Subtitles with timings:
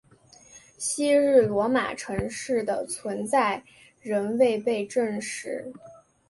[0.79, 3.63] 昔日罗马城市的存在
[4.01, 5.71] 仍未被证实。